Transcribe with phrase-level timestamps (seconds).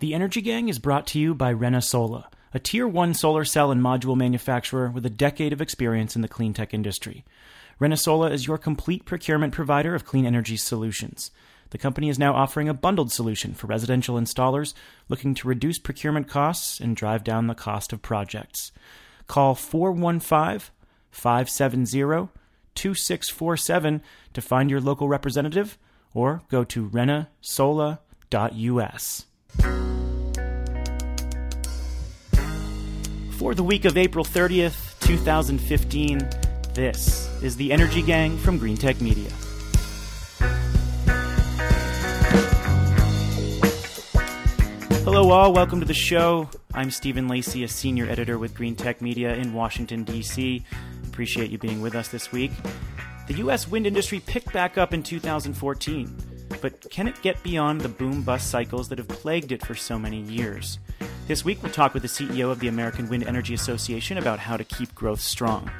[0.00, 3.82] The Energy Gang is brought to you by ReneSola, a tier 1 solar cell and
[3.82, 7.22] module manufacturer with a decade of experience in the clean tech industry.
[7.78, 11.30] ReneSola is your complete procurement provider of clean energy solutions.
[11.68, 14.72] The company is now offering a bundled solution for residential installers
[15.10, 18.72] looking to reduce procurement costs and drive down the cost of projects.
[19.26, 20.70] Call 415
[21.10, 22.30] 570
[22.74, 24.00] 2647
[24.32, 25.76] to find your local representative
[26.14, 29.26] or go to renesola.us.
[33.38, 36.18] For the week of April 30th, 2015,
[36.74, 39.30] this is the Energy Gang from Greentech Media.
[45.04, 45.52] Hello, all.
[45.52, 46.48] Welcome to the show.
[46.72, 50.64] I'm Stephen Lacey, a senior editor with Greentech Media in Washington, D.C.
[51.08, 52.52] Appreciate you being with us this week.
[53.26, 53.66] The U.S.
[53.66, 56.16] wind industry picked back up in 2014,
[56.60, 59.98] but can it get beyond the boom bust cycles that have plagued it for so
[59.98, 60.78] many years?
[61.26, 64.56] This week, we'll talk with the CEO of the American Wind Energy Association about how
[64.56, 65.70] to keep growth strong.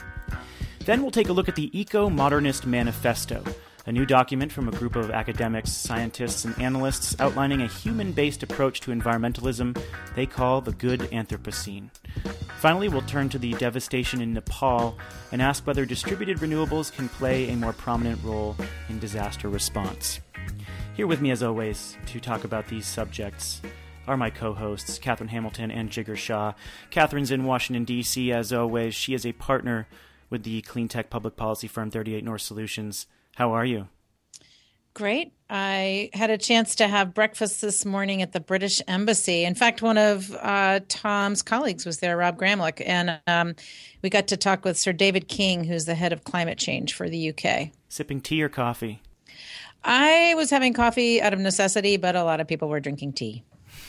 [0.85, 3.45] Then we'll take a look at the Ecomodernist Manifesto,
[3.87, 8.43] a new document from a group of academics, scientists, and analysts outlining a human based
[8.43, 9.77] approach to environmentalism
[10.15, 11.91] they call the Good Anthropocene.
[12.59, 14.97] Finally, we'll turn to the devastation in Nepal
[15.33, 18.55] and ask whether distributed renewables can play a more prominent role
[18.89, 20.21] in disaster response.
[21.01, 23.63] Here with me, as always, to talk about these subjects
[24.07, 26.53] are my co hosts, Katherine Hamilton and Jigar Shah.
[26.91, 28.95] Katherine's in Washington, D.C., as always.
[28.95, 29.89] She is a partner
[30.29, 33.07] with the clean tech public policy firm 38 North Solutions.
[33.37, 33.89] How are you?
[34.93, 35.33] Great.
[35.49, 39.45] I had a chance to have breakfast this morning at the British Embassy.
[39.45, 43.55] In fact, one of uh, Tom's colleagues was there, Rob Gramlich, and um,
[44.03, 47.09] we got to talk with Sir David King, who's the head of climate change for
[47.09, 47.71] the UK.
[47.89, 49.01] Sipping tea or coffee?
[49.83, 53.45] I was having coffee out of necessity, but a lot of people were drinking tea.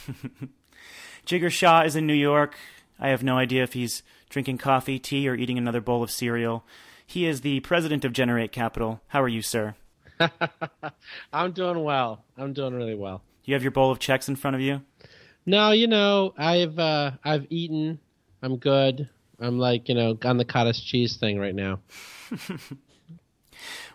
[1.25, 2.55] Jigar Shah is in New York.
[2.99, 6.63] I have no idea if he's drinking coffee, tea, or eating another bowl of cereal.
[7.05, 9.01] He is the president of Generate Capital.
[9.07, 9.75] How are you, sir?
[11.33, 12.23] I'm doing well.
[12.37, 13.21] I'm doing really well.
[13.43, 14.81] You have your bowl of checks in front of you?
[15.45, 17.99] No, you know, I've uh, I've eaten.
[18.41, 19.09] I'm good.
[19.39, 21.79] I'm like, you know, on the cottage cheese thing right now.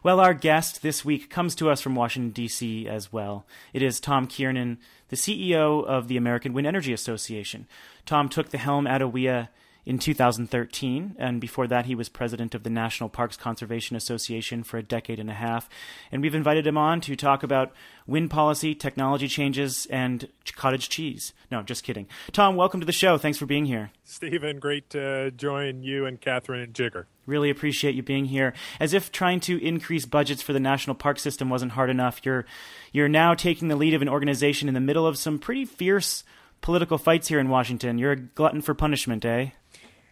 [0.06, 2.86] well, our guest this week comes to us from Washington D.C.
[2.86, 3.44] as well.
[3.72, 4.78] It is Tom Kiernan,
[5.08, 7.66] the CEO of the American Wind Energy Association.
[8.04, 9.48] Tom took the helm at AWEA
[9.86, 14.78] in 2013, and before that, he was president of the National Parks Conservation Association for
[14.78, 15.70] a decade and a half.
[16.10, 17.72] And we've invited him on to talk about
[18.04, 21.32] wind policy, technology changes, and cottage cheese.
[21.52, 22.08] No, just kidding.
[22.32, 23.16] Tom, welcome to the show.
[23.16, 23.92] Thanks for being here.
[24.02, 27.04] Stephen, great to join you and Katherine and Jigar.
[27.24, 28.54] Really appreciate you being here.
[28.80, 32.44] As if trying to increase budgets for the national park system wasn't hard enough, you're
[32.92, 36.24] you're now taking the lead of an organization in the middle of some pretty fierce
[36.60, 37.98] political fights here in Washington.
[37.98, 39.50] You're a glutton for punishment, eh?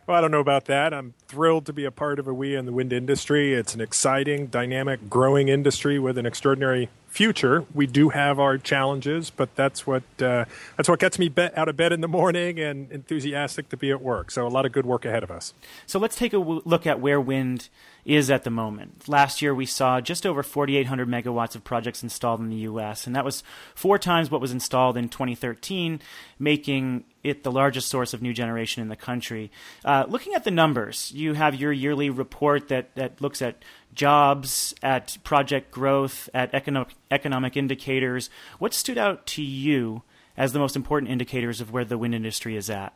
[0.06, 0.92] Well, I don't know about that.
[0.92, 3.54] I'm thrilled to be a part of AWEA in the wind industry.
[3.54, 7.64] It's an exciting, dynamic, growing industry with an extraordinary future.
[7.72, 11.68] We do have our challenges, but that's what uh, that's what gets me be- out
[11.68, 14.32] of bed in the morning and enthusiastic to be at work.
[14.32, 15.54] So a lot of good work ahead of us.
[15.86, 17.68] So let's take a w- look at where wind
[18.04, 19.08] is at the moment.
[19.08, 23.16] Last year, we saw just over 4,800 megawatts of projects installed in the U.S., and
[23.16, 23.42] that was
[23.74, 26.00] four times what was installed in 2013,
[26.38, 29.50] making it the largest source of new generation in the country.
[29.84, 33.62] Uh, looking at the numbers, you have your yearly report that, that looks at
[33.94, 38.30] jobs, at project growth, at economic, economic indicators.
[38.58, 40.02] What stood out to you
[40.36, 42.92] as the most important indicators of where the wind industry is at?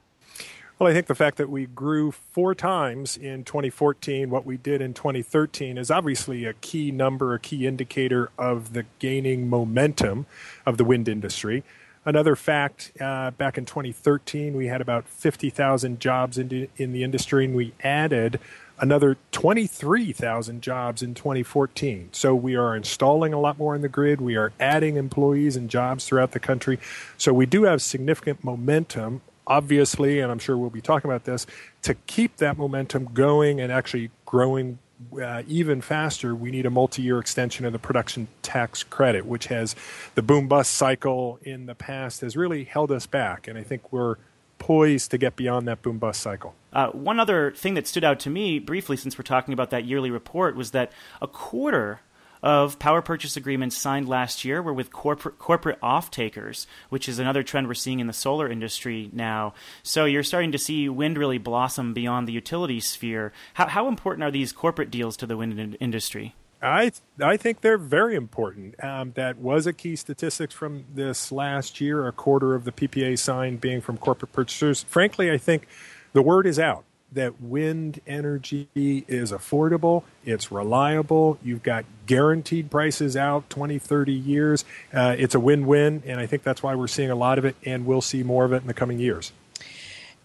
[0.78, 4.80] Well, I think the fact that we grew four times in 2014 what we did
[4.80, 10.26] in 2013 is obviously a key number, a key indicator of the gaining momentum
[10.64, 11.64] of the wind industry.
[12.04, 17.44] Another fact uh, back in 2013, we had about 50,000 jobs in, in the industry,
[17.44, 18.38] and we added
[18.80, 22.10] another 23,000 jobs in 2014.
[22.12, 24.20] So we are installing a lot more in the grid.
[24.20, 26.78] We are adding employees and jobs throughout the country.
[27.16, 31.46] So we do have significant momentum obviously, and I'm sure we'll be talking about this,
[31.80, 34.78] to keep that momentum going and actually growing
[35.20, 39.46] uh, even faster, we need a multi year extension of the production tax credit, which
[39.46, 39.76] has
[40.14, 43.48] the boom bust cycle in the past has really held us back.
[43.48, 44.16] And I think we're
[44.58, 46.54] poised to get beyond that boom bust cycle.
[46.72, 49.84] Uh, one other thing that stood out to me briefly, since we're talking about that
[49.84, 52.00] yearly report, was that a quarter
[52.42, 57.18] of power purchase agreements signed last year were with corporate corporate off takers, which is
[57.18, 59.54] another trend we're seeing in the solar industry now.
[59.82, 63.32] So you're starting to see wind really blossom beyond the utility sphere.
[63.54, 66.34] How, how important are these corporate deals to the wind in- industry?
[66.60, 68.82] I I think they're very important.
[68.82, 72.06] Um, that was a key statistics from this last year.
[72.06, 74.82] A quarter of the PPA signed being from corporate purchasers.
[74.82, 75.68] Frankly, I think
[76.12, 83.16] the word is out that wind energy is affordable, it's reliable, you've got guaranteed prices
[83.16, 84.64] out 20, 30 years.
[84.92, 87.44] Uh, it's a win win, and I think that's why we're seeing a lot of
[87.44, 89.32] it, and we'll see more of it in the coming years.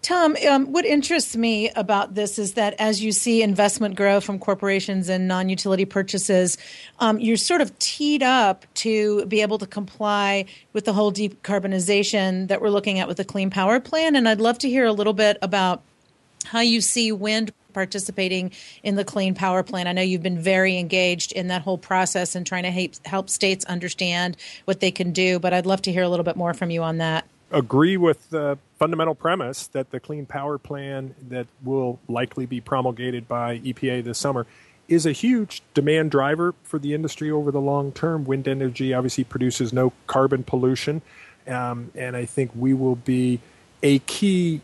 [0.03, 4.37] Tom, um, what interests me about this is that as you see investment grow from
[4.37, 6.57] corporations and non utility purchases,
[6.99, 12.49] um, you're sort of teed up to be able to comply with the whole decarbonization
[12.49, 14.17] that we're looking at with the Clean Power Plan.
[14.17, 15.81] And I'd love to hear a little bit about
[16.43, 18.51] how you see wind participating
[18.83, 19.87] in the clean power plan.
[19.87, 23.65] I know you've been very engaged in that whole process and trying to help states
[23.65, 26.69] understand what they can do, but I'd love to hear a little bit more from
[26.69, 27.25] you on that.
[27.53, 33.27] Agree with the fundamental premise that the clean power plan that will likely be promulgated
[33.27, 34.47] by EPA this summer
[34.87, 38.25] is a huge demand driver for the industry over the long term.
[38.25, 41.03] Wind energy obviously produces no carbon pollution,
[41.47, 43.39] um, and I think we will be
[43.83, 44.61] a key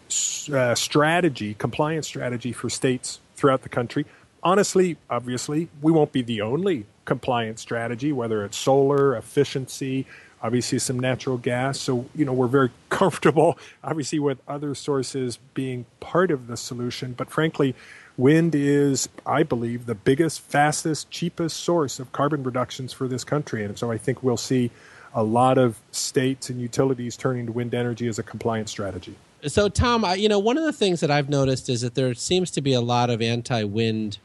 [0.51, 4.07] uh, strategy, compliance strategy for states throughout the country.
[4.41, 10.07] Honestly, obviously, we won't be the only compliance strategy, whether it's solar, efficiency,
[10.41, 11.79] obviously some natural gas.
[11.79, 17.13] So, you know, we're very comfortable, obviously, with other sources being part of the solution.
[17.13, 17.75] But frankly,
[18.17, 23.63] wind is, I believe, the biggest, fastest, cheapest source of carbon reductions for this country.
[23.63, 24.71] And so I think we'll see
[25.13, 29.15] a lot of states and utilities turning to wind energy as a compliance strategy.
[29.47, 32.51] So, Tom, you know, one of the things that I've noticed is that there seems
[32.51, 34.17] to be a lot of anti-wind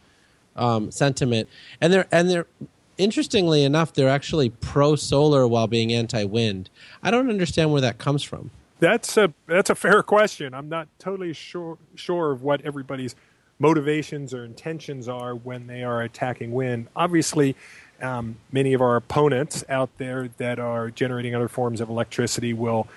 [0.56, 1.48] um, sentiment,
[1.80, 2.46] and they're and they're
[2.98, 6.70] interestingly enough, they're actually pro-solar while being anti-wind.
[7.02, 8.50] I don't understand where that comes from.
[8.80, 10.52] That's a that's a fair question.
[10.52, 13.14] I'm not totally sure sure of what everybody's
[13.58, 16.88] motivations or intentions are when they are attacking wind.
[16.96, 17.56] Obviously,
[18.02, 22.88] um, many of our opponents out there that are generating other forms of electricity will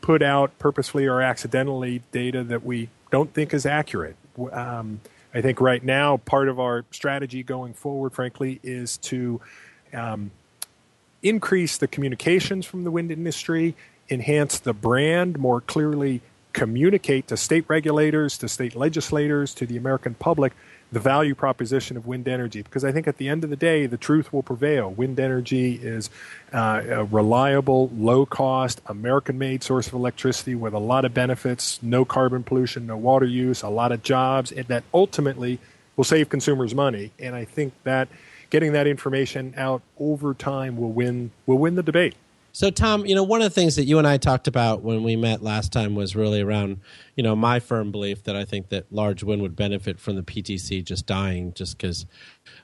[0.00, 4.16] put out purposefully or accidentally data that we don't think is accurate.
[4.52, 5.00] Um,
[5.36, 9.38] I think right now part of our strategy going forward, frankly, is to
[9.92, 10.30] um,
[11.22, 13.74] increase the communications from the wind industry,
[14.08, 16.22] enhance the brand, more clearly
[16.54, 20.54] communicate to state regulators, to state legislators, to the American public
[20.92, 23.86] the value proposition of wind energy because I think at the end of the day,
[23.86, 24.90] the truth will prevail.
[24.90, 26.10] Wind energy is
[26.52, 31.82] uh, a reliable, low cost, American made source of electricity with a lot of benefits,
[31.82, 35.58] no carbon pollution, no water use, a lot of jobs, and that ultimately
[35.96, 37.10] will save consumers money.
[37.18, 38.08] And I think that
[38.50, 42.14] getting that information out over time will win will win the debate.
[42.56, 45.02] So, Tom, you know, one of the things that you and I talked about when
[45.02, 46.80] we met last time was really around,
[47.14, 50.22] you know, my firm belief that I think that large wind would benefit from the
[50.22, 52.06] PTC just dying, just because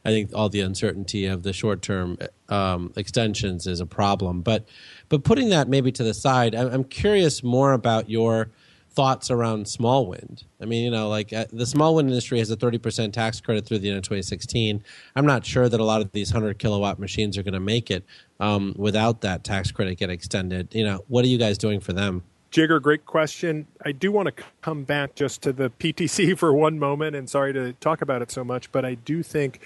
[0.03, 2.17] I think all the uncertainty of the short term
[2.49, 4.41] um, extensions is a problem.
[4.41, 4.67] But,
[5.11, 8.49] but putting that maybe to the side, I'm curious more about your
[8.95, 10.45] thoughts around small wind.
[10.61, 13.67] I mean, you know, like uh, the small wind industry has a 30% tax credit
[13.67, 14.83] through the end of 2016.
[15.17, 17.91] I'm not sure that a lot of these 100 kilowatt machines are going to make
[17.91, 18.05] it
[18.41, 20.75] um, without that tax credit get extended.
[20.75, 22.23] You know, what are you guys doing for them?
[22.53, 23.67] Jigar, great question.
[23.83, 27.55] I do want to come back just to the PTC for one moment, and sorry
[27.55, 29.61] to talk about it so much, but I do think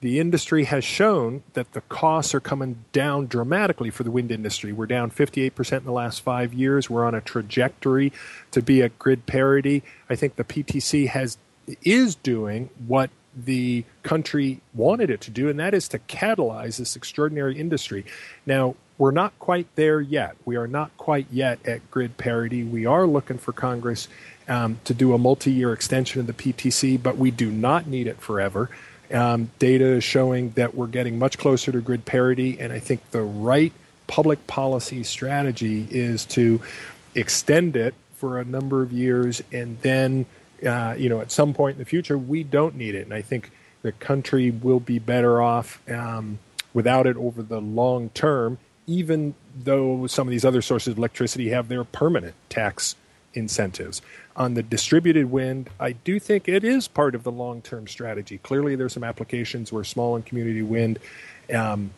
[0.00, 4.72] the industry has shown that the costs are coming down dramatically for the wind industry.
[4.72, 6.90] We're down 58% in the last five years.
[6.90, 8.12] We're on a trajectory
[8.50, 9.82] to be at grid parity.
[10.10, 11.38] I think the PTC has
[11.82, 16.94] is doing what the country wanted it to do, and that is to catalyze this
[16.94, 18.04] extraordinary industry.
[18.46, 20.36] Now, we're not quite there yet.
[20.44, 22.62] We are not quite yet at grid parity.
[22.62, 24.06] We are looking for Congress
[24.46, 28.06] um, to do a multi year extension of the PTC, but we do not need
[28.06, 28.70] it forever.
[29.12, 33.10] Um, data is showing that we're getting much closer to grid parity, and I think
[33.10, 33.72] the right
[34.06, 36.60] public policy strategy is to
[37.14, 40.26] extend it for a number of years, and then,
[40.66, 43.02] uh, you know, at some point in the future, we don't need it.
[43.02, 43.50] And I think
[43.82, 46.38] the country will be better off um,
[46.72, 51.50] without it over the long term, even though some of these other sources of electricity
[51.50, 52.96] have their permanent tax
[53.34, 54.00] incentives.
[54.36, 58.38] On the distributed wind, I do think it is part of the long term strategy.
[58.38, 60.98] Clearly, there's some applications where small and community wind
[61.54, 61.90] um,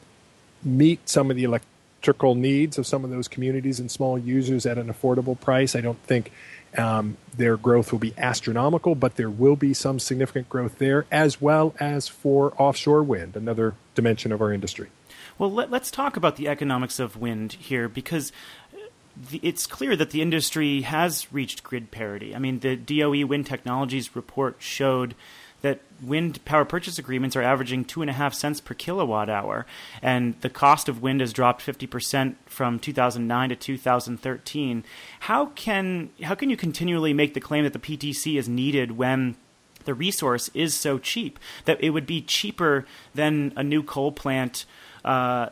[0.62, 4.78] meet some of the electrical needs of some of those communities and small users at
[4.78, 5.74] an affordable price.
[5.74, 6.30] I don't think
[6.76, 11.40] um, their growth will be astronomical, but there will be some significant growth there, as
[11.40, 14.88] well as for offshore wind, another dimension of our industry.
[15.38, 18.32] Well, let, us talk about the economics of wind here because
[19.30, 22.34] the, it's clear that the industry has reached grid parity.
[22.34, 25.14] I mean, the DOE Wind Technologies report showed
[25.62, 29.66] that wind power purchase agreements are averaging two and a half cents per kilowatt hour,
[30.02, 34.84] and the cost of wind has dropped 50% from 2009 to 2013.
[35.20, 39.36] How can how can you continually make the claim that the PTC is needed when
[39.86, 44.66] the resource is so cheap that it would be cheaper than a new coal plant?
[45.04, 45.48] Uh,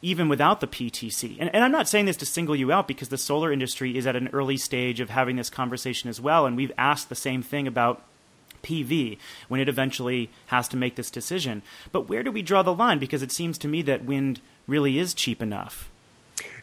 [0.00, 1.36] even without the PTC.
[1.40, 4.06] And, and, I'm not saying this to single you out because the solar industry is
[4.06, 6.46] at an early stage of having this conversation as well.
[6.46, 8.02] And we've asked the same thing about
[8.62, 11.62] PV when it eventually has to make this decision.
[11.92, 12.98] But where do we draw the line?
[12.98, 15.90] Because it seems to me that wind really is cheap enough.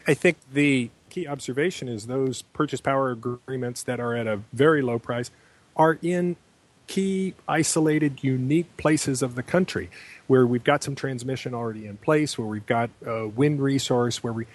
[0.07, 4.81] I think the key observation is those purchase power agreements that are at a very
[4.81, 5.31] low price
[5.75, 6.35] are in
[6.87, 9.89] key, isolated, unique places of the country
[10.27, 14.33] where we've got some transmission already in place, where we've got a wind resource, where
[14.33, 14.45] we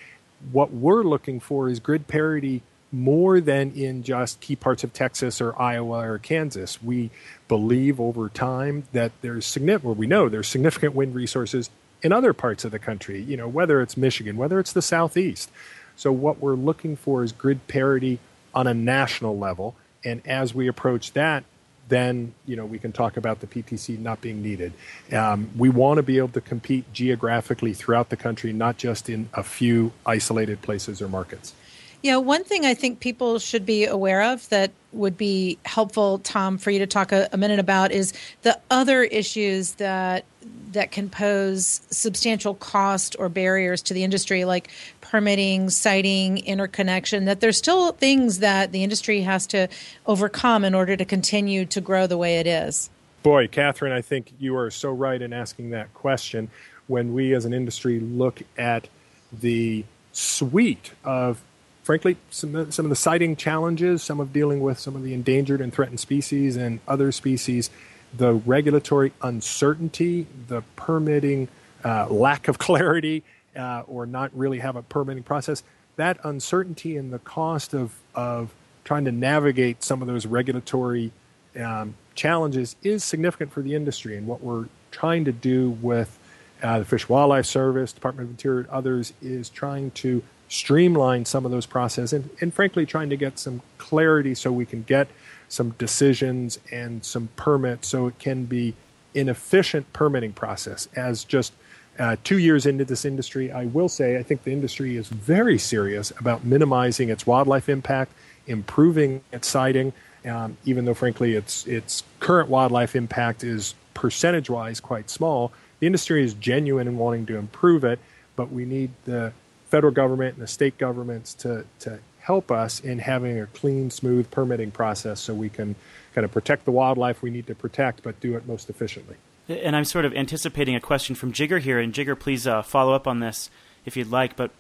[0.53, 5.41] what we're looking for is grid parity more than in just key parts of Texas
[5.41, 6.83] or Iowa or Kansas.
[6.83, 7.11] We
[7.47, 11.71] believe over time that there's significant, well, we know there's significant wind resources
[12.03, 15.51] in other parts of the country, you know, whether it's Michigan, whether it's the Southeast.
[15.97, 18.19] So what we're looking for is grid parity
[18.55, 19.77] on a national level.
[20.03, 21.45] And as we approach that,
[21.91, 24.73] then you know we can talk about the PTC not being needed.
[25.13, 29.29] Um, we want to be able to compete geographically throughout the country, not just in
[29.35, 31.55] a few isolated places or markets.
[32.03, 36.57] Yeah, one thing I think people should be aware of that would be helpful, Tom,
[36.57, 40.25] for you to talk a, a, minute about is the other issues that
[40.73, 47.25] that can pose substantial cost or barriers to the industry, like permitting, siting, interconnection.
[47.25, 49.69] That there's still things that the industry has to
[50.07, 52.89] overcome in order to continue to grow the way it is.
[53.23, 56.51] Boy, Katherine, I think you are so right in asking that question.
[56.87, 58.89] When we as an industry look at
[59.33, 61.43] the suite of
[61.83, 65.61] frankly, some, some of the siting challenges, some of dealing with some of the endangered
[65.61, 67.71] and threatened species and other species,
[68.17, 71.49] the regulatory uncertainty, the permitting
[71.85, 73.23] uh, lack of clarity,
[73.57, 75.63] uh, or not really have a permitting process,
[75.97, 81.13] that uncertainty and the cost of, of trying to navigate some of those regulatory
[81.61, 84.17] um, challenges is significant for the industry.
[84.17, 86.19] And what we're trying to do with
[86.63, 91.53] uh, the Fish Wildlife Service, Department of Interior, others is trying to streamline some of
[91.53, 95.09] those processes and, and frankly trying to get some clarity so we can get
[95.49, 98.75] some decisions and some permits so it can be
[99.15, 100.89] an efficient permitting process.
[100.95, 101.53] As just
[101.99, 105.59] uh, two years into this industry i will say i think the industry is very
[105.59, 108.13] serious about minimizing its wildlife impact
[108.47, 109.93] improving its siting
[110.25, 115.53] um, even though frankly its its current wildlife impact is percentage wise quite small.
[115.81, 117.99] The industry is genuine in wanting to improve it
[118.37, 119.33] but we need the
[119.71, 124.31] federal government and the state governments to, to help us in having a clean, smooth
[124.31, 125.75] permitting process so we can
[126.15, 129.17] kind of protect the wildlife we need to protect, but do it most efficiently.
[129.49, 132.93] And I'm sort of anticipating a question from Jigar here, and Jigar, please uh, follow
[132.93, 133.51] up on this
[133.85, 134.37] if you'd like.
[134.37, 134.51] But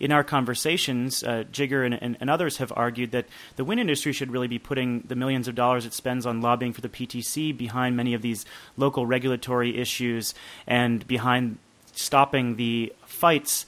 [0.00, 4.12] in our conversations, uh, Jigar and, and, and, others have argued that the wind industry
[4.12, 7.56] should really be putting the millions of dollars it spends on lobbying for the PTC
[7.56, 8.44] behind many of these
[8.76, 10.34] local regulatory issues
[10.66, 11.58] and behind
[11.92, 13.66] stopping the fights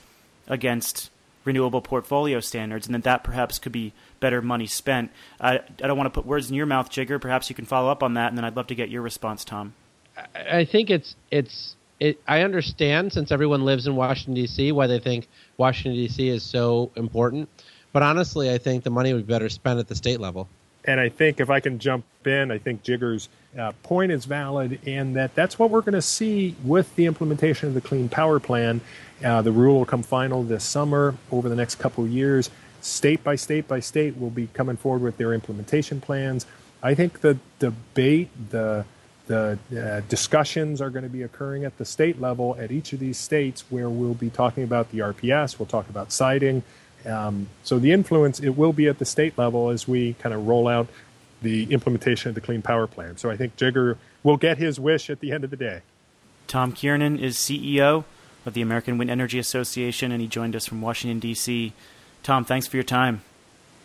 [0.48, 1.10] against
[1.44, 5.10] renewable portfolio standards, and that that perhaps could be better money spent.
[5.40, 7.20] I, I don't want to put words in your mouth, Jigar.
[7.20, 9.44] Perhaps you can follow up on that, and then I'd love to get your response,
[9.44, 9.74] Tom.
[10.34, 14.72] I think it's it's it, I understand since everyone lives in Washington D.C.
[14.72, 16.28] why they think Washington D.C.
[16.28, 17.48] is so important,
[17.92, 20.48] but honestly, I think the money would be better spent at the state level.
[20.84, 24.78] And I think if I can jump in, I think Jigar's uh, point is valid,
[24.86, 28.38] and that that's what we're going to see with the implementation of the Clean Power
[28.38, 28.80] Plan.
[29.24, 31.14] Uh, the rule will come final this summer.
[31.30, 35.16] Over the next couple years, state by state by state, will be coming forward with
[35.16, 36.46] their implementation plans.
[36.82, 38.84] I think the debate, the
[39.26, 43.00] the uh, discussions are going to be occurring at the state level at each of
[43.00, 45.58] these states, where we'll be talking about the RPS.
[45.58, 46.62] We'll talk about siting.
[47.04, 50.46] Um, so the influence it will be at the state level as we kind of
[50.46, 50.88] roll out
[51.42, 53.16] the implementation of the Clean Power Plan.
[53.16, 55.82] So I think Jigar will get his wish at the end of the day.
[56.46, 58.04] Tom Kiernan is CEO
[58.46, 61.72] of the American Wind Energy Association, and he joined us from Washington, D.C.
[62.22, 63.22] Tom, thanks for your time.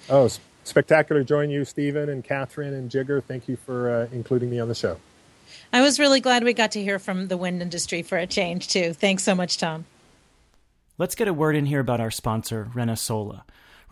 [0.10, 0.30] Oh,
[0.64, 3.24] spectacular join you, Stephen and Katherine and Jigar.
[3.24, 4.98] Thank you for uh, including me on the show.
[5.74, 8.68] I was really glad we got to hear from the wind industry for a change,
[8.68, 8.94] too.
[8.94, 9.86] Thanks so much, Tom.
[10.98, 13.42] Let's get a word in here about our sponsor, Renesola.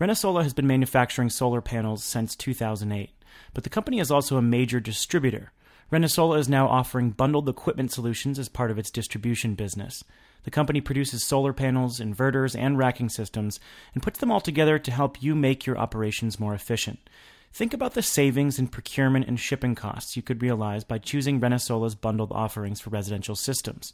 [0.00, 3.10] Renesola has been manufacturing solar panels since 2008,
[3.52, 5.52] but the company is also a major distributor.
[5.90, 10.04] Renesola is now offering bundled equipment solutions as part of its distribution business.
[10.44, 13.60] The company produces solar panels, inverters, and racking systems
[13.94, 16.98] and puts them all together to help you make your operations more efficient.
[17.52, 21.96] Think about the savings in procurement and shipping costs you could realize by choosing ReneSola's
[21.96, 23.92] bundled offerings for residential systems.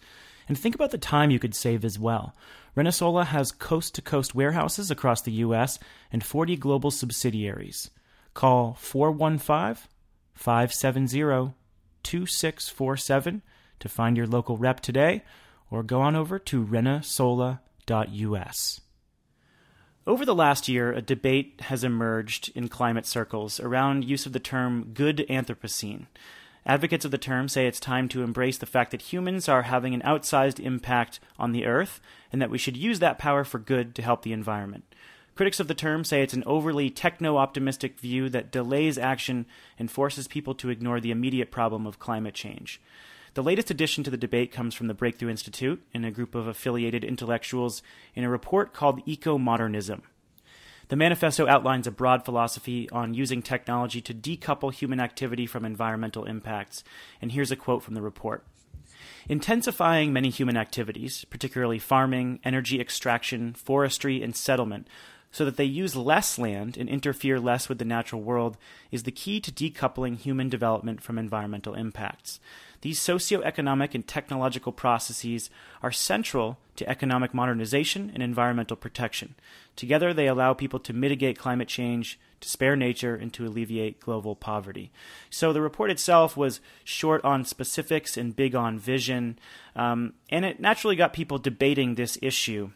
[0.49, 2.35] And think about the time you could save as well.
[2.77, 5.79] ReneSola has coast to coast warehouses across the U.S.
[6.13, 7.91] and 40 global subsidiaries.
[8.35, 9.89] Call 415
[10.35, 11.55] 570
[12.03, 13.43] 2647
[13.81, 15.23] to find your local rep today
[15.71, 18.81] or go on over to renesola.us.
[20.07, 24.39] Over the last year, a debate has emerged in climate circles around use of the
[24.39, 26.07] term good Anthropocene.
[26.65, 29.95] Advocates of the term say it's time to embrace the fact that humans are having
[29.95, 32.01] an outsized impact on the Earth
[32.33, 34.85] and that we should use that power for good to help the environment.
[35.37, 39.47] Critics of the term say it's an overly techno optimistic view that delays action
[39.79, 42.81] and forces people to ignore the immediate problem of climate change.
[43.37, 46.47] The latest addition to the debate comes from the Breakthrough Institute and a group of
[46.47, 47.83] affiliated intellectuals
[48.15, 50.01] in a report called Ecomodernism.
[50.89, 56.25] The manifesto outlines a broad philosophy on using technology to decouple human activity from environmental
[56.25, 56.83] impacts.
[57.21, 58.43] And here's a quote from the report
[59.29, 64.89] Intensifying many human activities, particularly farming, energy extraction, forestry, and settlement,
[65.31, 68.57] so that they use less land and interfere less with the natural world,
[68.91, 72.41] is the key to decoupling human development from environmental impacts.
[72.81, 75.51] These socioeconomic and technological processes
[75.83, 79.35] are central to economic modernization and environmental protection.
[79.75, 84.37] Together, they allow people to mitigate climate change, to spare nature, and to alleviate global
[84.37, 84.91] poverty.
[85.31, 89.39] So, the report itself was short on specifics and big on vision,
[89.75, 92.71] um, and it naturally got people debating this issue.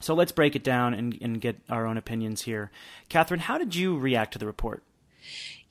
[0.00, 2.70] So, let's break it down and, and get our own opinions here.
[3.08, 4.82] Katherine, how did you react to the report?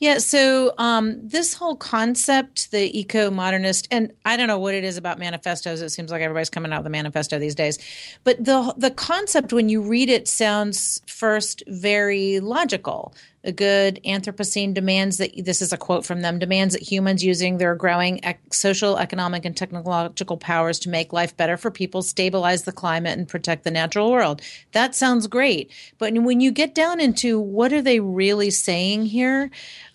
[0.02, 4.84] Yeah, so um, this whole concept, the eco modernist, and I don't know what it
[4.84, 5.80] is about manifestos.
[5.82, 7.78] It seems like everybody's coming out with a manifesto these days.
[8.24, 13.14] But the the concept, when you read it, sounds first very logical.
[13.44, 17.58] A good Anthropocene demands that this is a quote from them demands that humans using
[17.58, 22.64] their growing ec- social, economic, and technological powers to make life better for people, stabilize
[22.64, 24.44] the climate, and protect the natural world.
[24.74, 29.50] That sounds great, but when you get down into what are they really saying here,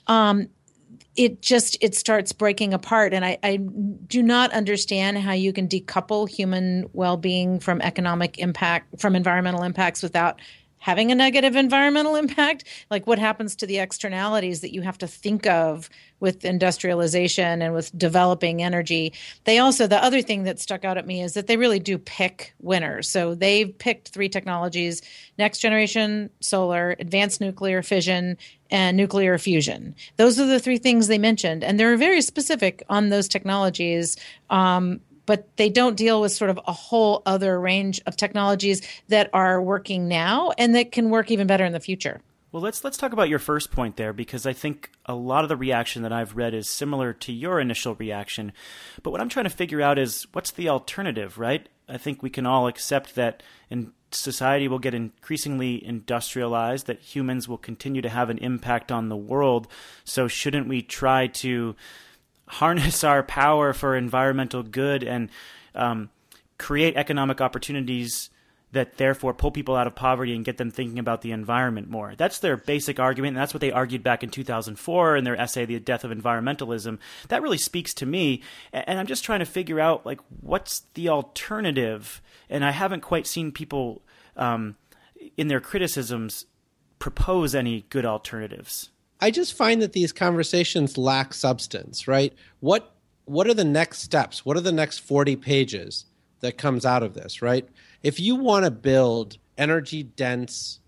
[0.07, 0.49] um,
[1.17, 3.15] it just it starts breaking apart.
[3.15, 9.01] And I, I, do not understand how you can decouple human well-being from economic impact
[9.01, 10.41] from environmental impacts without
[10.79, 12.63] having a negative environmental impact.
[12.91, 15.89] Like what happens to the externalities that you have to think of
[16.21, 19.13] with industrialization and with developing energy?
[19.45, 21.99] They also the other thing that stuck out at me is that they really do
[21.99, 23.11] pick winners.
[23.11, 25.03] So they've picked three technologies
[25.39, 28.37] next generation solar advanced nuclear fission
[28.71, 33.09] and nuclear fusion those are the three things they mentioned and they're very specific on
[33.09, 34.17] those technologies
[34.51, 39.29] um, but they don't deal with sort of a whole other range of technologies that
[39.33, 42.21] are working now and that can work even better in the future.
[42.53, 45.51] Well, let's let's talk about your first point there because I think a lot of
[45.51, 48.53] the reaction that I've read is similar to your initial reaction.
[49.03, 51.69] But what I'm trying to figure out is what's the alternative, right?
[51.89, 57.49] I think we can all accept that in society will get increasingly industrialized, that humans
[57.49, 59.69] will continue to have an impact on the world.
[60.05, 61.75] So shouldn't we try to
[62.49, 65.31] harness our power for environmental good and
[65.75, 66.11] um,
[66.59, 68.31] create economic opportunities
[68.73, 72.15] that therefore pull people out of poverty and get them thinking about the environment more.
[72.17, 75.65] That's their basic argument, and that's what they argued back in 2004 in their essay,
[75.65, 76.99] The Death of Environmentalism.
[77.29, 81.09] That really speaks to me, and I'm just trying to figure out, like, what's the
[81.09, 82.21] alternative?
[82.51, 84.03] And I haven't quite seen people
[84.37, 84.77] um,
[85.37, 86.47] in their criticisms
[86.99, 88.91] propose any good alternatives.
[89.21, 92.35] I just find that these conversations lack substance, right?
[92.61, 92.93] What
[93.25, 94.45] what are the next steps?
[94.45, 96.05] What are the next 40 pages
[96.41, 97.69] that comes out of this, right?
[98.07, 100.81] If you want to build energy dense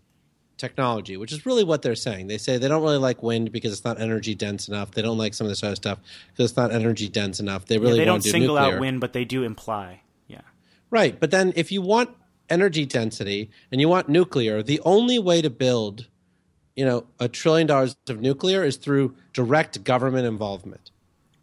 [0.59, 2.27] technology, which is really what they're saying.
[2.27, 4.91] They say they don't really like wind because it's not energy dense enough.
[4.91, 6.01] They don't like some of this other stuff
[6.33, 7.67] because it's not energy dense enough.
[7.67, 8.75] They really yeah, they don't do single nuclear.
[8.75, 10.03] out wind, but they do imply.
[10.27, 10.41] Yeah.
[10.91, 12.11] Right, but then if you want
[12.51, 16.09] energy density and you want nuclear, the only way to build
[16.77, 20.93] you know, a trillion dollars of nuclear is through direct government involvement.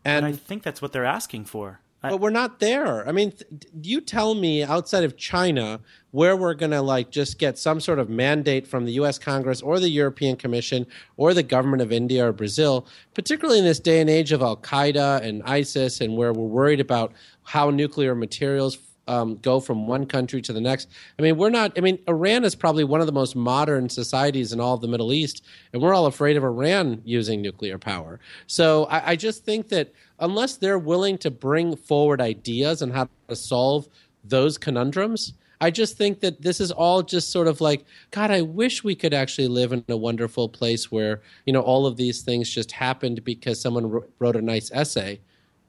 [0.05, 1.81] And, and I think that's what they're asking for.
[2.09, 3.07] But we're not there.
[3.07, 3.45] I mean, th-
[3.81, 5.79] you tell me outside of China
[6.11, 9.61] where we're going to like just get some sort of mandate from the US Congress
[9.61, 10.87] or the European Commission
[11.17, 14.57] or the government of India or Brazil, particularly in this day and age of Al
[14.57, 17.11] Qaeda and ISIS and where we're worried about
[17.43, 20.89] how nuclear materials um, go from one country to the next.
[21.19, 21.73] I mean, we're not.
[21.77, 24.87] I mean, Iran is probably one of the most modern societies in all of the
[24.87, 28.19] Middle East, and we're all afraid of Iran using nuclear power.
[28.47, 33.09] So I, I just think that unless they're willing to bring forward ideas on how
[33.27, 33.87] to solve
[34.23, 38.29] those conundrums, I I just think that this is all just sort of like, God,
[38.29, 41.97] I wish we could actually live in a wonderful place where, you know, all of
[41.97, 45.21] these things just happened because someone wrote a nice essay.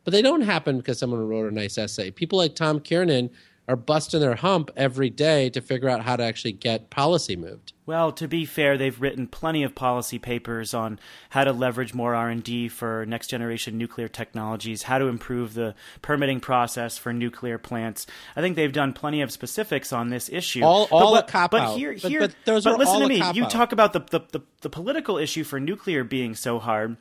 [0.07, 2.12] But they don't happen because someone wrote a nice essay.
[2.12, 3.29] People like Tom Kiernan
[3.66, 7.73] are busting their hump every day to figure out how to actually get policy moved.
[7.87, 12.14] Well, to be fair, they've written plenty of policy papers on how to leverage more
[12.14, 18.07] R&D for next generation nuclear technologies, how to improve the permitting process for nuclear plants.
[18.37, 20.62] I think they've done plenty of specifics on this issue.
[20.62, 21.77] All, all but, a cop but out.
[21.77, 23.23] Here, but, here, but, those but listen to me.
[23.35, 23.51] You out.
[23.51, 26.97] talk about the, the, the, the political issue for nuclear being so hard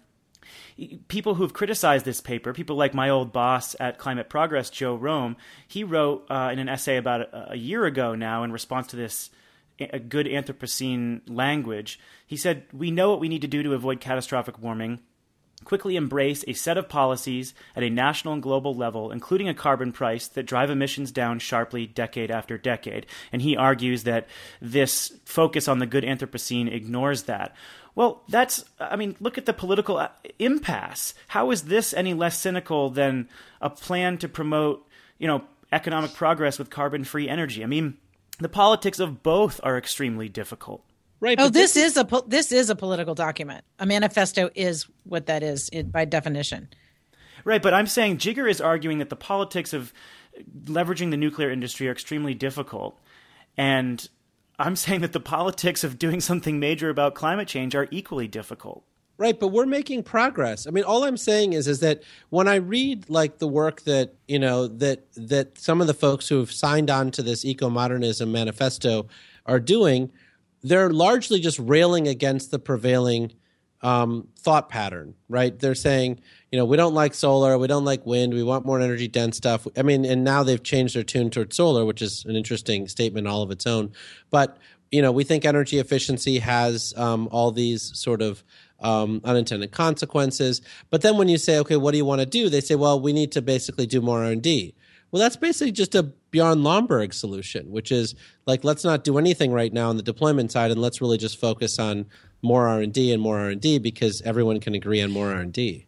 [1.07, 5.35] people who've criticized this paper, people like my old boss at Climate Progress, Joe Romm,
[5.67, 8.95] he wrote uh, in an essay about a, a, year ago now in response to
[8.95, 9.29] this
[9.79, 11.99] a good Anthropocene language.
[12.25, 15.01] He said, We know what we need to do to avoid catastrophic warming.
[15.65, 19.91] Quickly embrace a set of policies at a national and global level, including a carbon
[19.91, 23.05] price that drive emissions down sharply decade after decade.
[23.33, 24.27] And he argues that
[24.61, 27.55] this focus on the good Anthropocene ignores that.
[27.95, 31.13] Well, that's, I mean, look at the political uh, impasse.
[31.29, 33.27] How is this any less cynical than
[33.59, 37.63] a plan to promote, you know, economic progress with carbon free energy?
[37.63, 37.97] I mean,
[38.39, 40.83] the politics of both are extremely difficult.
[41.25, 41.39] Right.
[41.41, 43.65] Oh, this, this is a this is a political document.
[43.79, 46.69] A manifesto is what that is by definition.
[47.43, 49.91] Right, but I'm saying Jigar is arguing that the politics of
[50.65, 52.99] leveraging the nuclear industry are extremely difficult,
[53.57, 54.07] and
[54.59, 58.83] I'm saying that the politics of doing something major about climate change are equally difficult.
[59.17, 60.67] Right, but we're making progress.
[60.67, 64.13] I mean, all I'm saying is is that when I read like the work that
[64.27, 67.71] you know that that some of the folks who have signed on to this eco
[67.71, 69.07] modernism manifesto
[69.47, 70.11] are doing,
[70.67, 73.31] they're largely just railing against the prevailing
[73.81, 75.15] um, thought pattern.
[75.29, 75.57] Right?
[75.57, 76.19] They're saying,
[76.51, 79.37] you know, we don't like solar, we don't like wind, we want more energy dense
[79.37, 79.67] stuff.
[79.77, 83.27] I mean, and now they've changed their tune towards solar, which is an interesting statement
[83.27, 83.91] all of its own.
[84.29, 84.57] But
[84.91, 88.43] you know, we think energy efficiency has um, all these sort of
[88.79, 90.61] um, unintended consequences.
[90.89, 92.49] But then when you say, okay, what do you want to do?
[92.49, 94.75] They say, well, we need to basically do more R and D.
[95.11, 98.15] Well, that's basically just a Bjorn Lomborg solution, which is
[98.45, 101.39] like let's not do anything right now on the deployment side, and let's really just
[101.39, 102.07] focus on
[102.41, 105.31] more R and D and more R and D because everyone can agree on more
[105.31, 105.85] R and D.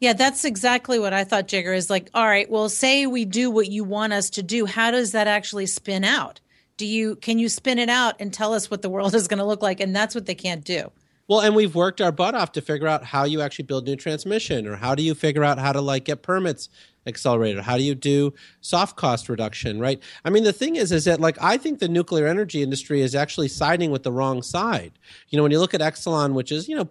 [0.00, 1.76] Yeah, that's exactly what I thought, Jigar.
[1.76, 4.66] Is like, all right, well, say we do what you want us to do.
[4.66, 6.40] How does that actually spin out?
[6.76, 9.38] Do you can you spin it out and tell us what the world is going
[9.38, 9.80] to look like?
[9.80, 10.90] And that's what they can't do.
[11.28, 13.96] Well, and we've worked our butt off to figure out how you actually build new
[13.96, 16.68] transmission, or how do you figure out how to like get permits
[17.06, 17.62] accelerated?
[17.62, 19.80] How do you do soft cost reduction?
[19.80, 20.02] Right?
[20.24, 23.14] I mean, the thing is, is that like I think the nuclear energy industry is
[23.14, 24.92] actually siding with the wrong side.
[25.28, 26.88] You know, when you look at Exelon, which is you know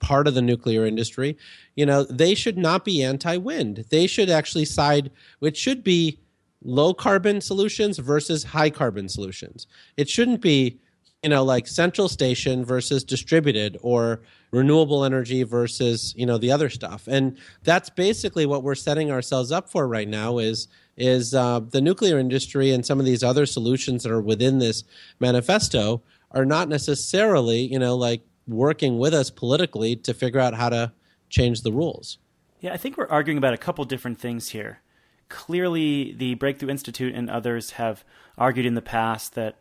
[0.00, 1.36] part of the nuclear industry,
[1.74, 3.84] you know, they should not be anti-wind.
[3.90, 5.10] They should actually side.
[5.40, 6.20] It should be
[6.62, 9.66] low carbon solutions versus high carbon solutions.
[9.96, 10.80] It shouldn't be
[11.22, 16.70] you know like central station versus distributed or renewable energy versus you know the other
[16.70, 17.08] stuff.
[17.08, 21.80] And that's basically what we're setting ourselves up for right now is is uh, the
[21.80, 24.84] nuclear industry and some of these other solutions that are within this
[25.20, 30.68] manifesto are not necessarily you know like working with us politically to figure out how
[30.68, 30.92] to
[31.28, 32.18] change the rules.
[32.60, 34.80] Yeah i think we're arguing about a couple different things here.
[35.28, 38.04] Clearly the breakthrough institute and others have
[38.38, 39.56] argued in the past that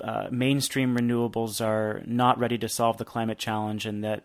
[0.00, 4.24] uh, mainstream renewables are not ready to solve the climate challenge and that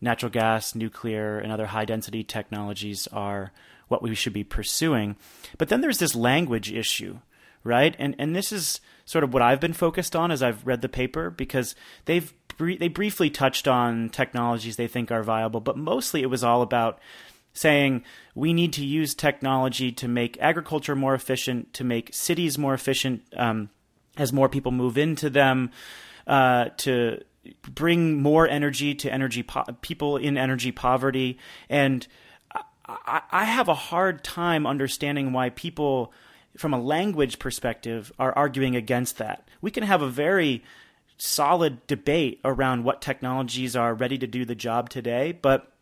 [0.00, 3.52] natural gas, nuclear, and other high density technologies are
[3.88, 5.16] what we should be pursuing.
[5.58, 7.18] But then there's this language issue,
[7.62, 7.94] right?
[7.98, 10.88] And and this is sort of what I've been focused on as I've read the
[10.88, 11.74] paper because
[12.06, 16.62] they've they briefly touched on technologies they think are viable, but mostly it was all
[16.62, 16.98] about
[17.54, 18.02] saying
[18.34, 23.22] we need to use technology to make agriculture more efficient, to make cities more efficient.
[23.36, 23.70] Um,
[24.16, 25.70] as more people move into them,
[26.26, 27.22] uh, to
[27.74, 32.06] bring more energy to energy po- people in energy poverty, and
[32.86, 36.12] I, I have a hard time understanding why people,
[36.56, 39.48] from a language perspective, are arguing against that.
[39.60, 40.62] We can have a very
[41.16, 45.72] solid debate around what technologies are ready to do the job today, but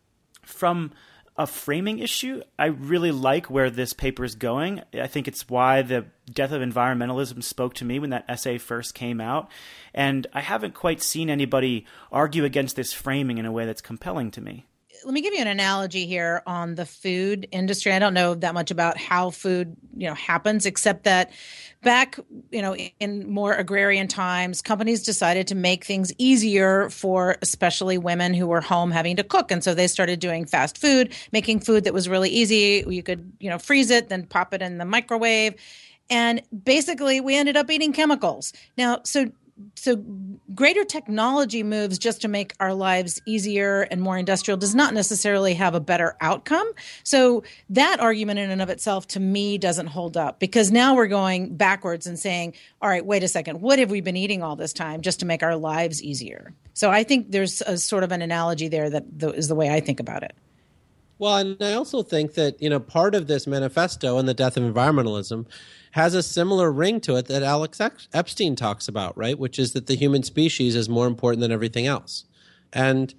[0.43, 0.93] from
[1.40, 2.42] a framing issue.
[2.59, 4.83] I really like where this paper is going.
[4.92, 8.94] I think it's why the death of environmentalism spoke to me when that essay first
[8.94, 9.50] came out.
[9.94, 14.31] And I haven't quite seen anybody argue against this framing in a way that's compelling
[14.33, 14.66] to me
[15.04, 17.92] let me give you an analogy here on the food industry.
[17.92, 21.30] I don't know that much about how food, you know, happens, except that
[21.82, 22.18] back,
[22.50, 28.34] you know, in more agrarian times, companies decided to make things easier for especially women
[28.34, 31.84] who were home having to cook, and so they started doing fast food, making food
[31.84, 32.84] that was really easy.
[32.86, 35.54] You could, you know, freeze it, then pop it in the microwave
[36.10, 38.52] and basically we ended up eating chemicals.
[38.76, 39.30] Now, so
[39.77, 39.96] so
[40.55, 45.55] greater technology moves just to make our lives easier and more industrial does not necessarily
[45.55, 46.70] have a better outcome.
[47.03, 51.07] So that argument in and of itself to me doesn't hold up because now we're
[51.07, 54.57] going backwards and saying, all right, wait a second, what have we been eating all
[54.57, 56.53] this time just to make our lives easier?
[56.75, 59.81] So I think there's a sort of an analogy there that is the way I
[59.81, 60.35] think about it.
[61.18, 64.57] Well, and I also think that, you know, part of this manifesto and the death
[64.57, 65.46] of environmentalism
[65.92, 67.81] has a similar ring to it that Alex
[68.12, 69.38] Epstein talks about, right?
[69.38, 72.24] Which is that the human species is more important than everything else.
[72.72, 73.14] And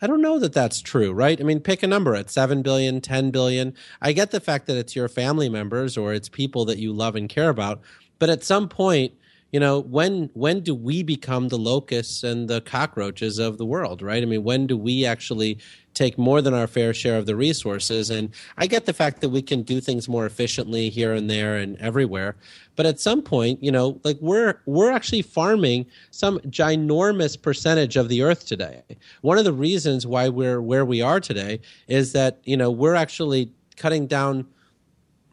[0.00, 1.40] I don't know that that's true, right?
[1.40, 3.74] I mean, pick a number at 7 billion, 10 billion.
[4.00, 7.16] I get the fact that it's your family members or it's people that you love
[7.16, 7.80] and care about.
[8.18, 9.12] But at some point,
[9.56, 14.02] you know when when do we become the locusts and the cockroaches of the world
[14.02, 14.22] right?
[14.22, 15.56] I mean when do we actually
[15.94, 18.10] take more than our fair share of the resources?
[18.10, 21.56] And i get the fact that we can do things more efficiently here and there
[21.56, 22.36] and everywhere.
[22.74, 28.10] But at some point you know like we're we're actually farming some ginormous percentage of
[28.10, 28.82] the earth today.
[29.22, 32.94] One of the reasons why we're where we are today is that you know we're
[32.94, 34.46] actually cutting down